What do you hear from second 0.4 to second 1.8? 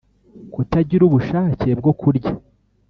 kutagira ubushake